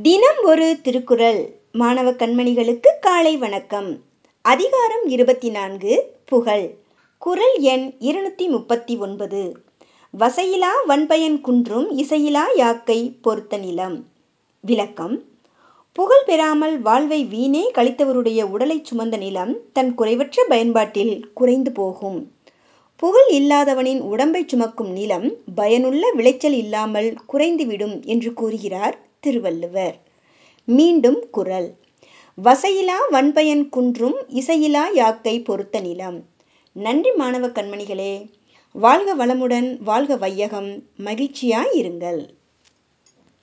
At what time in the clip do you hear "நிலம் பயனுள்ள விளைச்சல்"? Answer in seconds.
24.90-26.52